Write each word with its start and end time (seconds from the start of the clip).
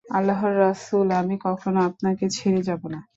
"আল্লাহর 0.09 0.53
রাসুল, 0.59 1.07
আমি 1.21 1.35
কখনো 1.45 1.79
আপনাকে 1.89 2.25
ছেড়ে 2.37 2.61
যাব 2.67 2.81
না" 2.93 2.99